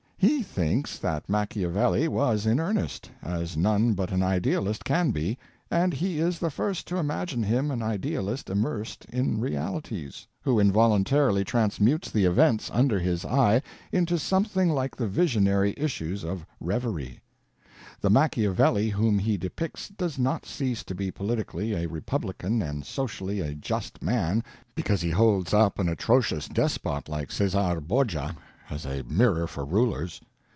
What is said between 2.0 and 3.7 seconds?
was in earnest, as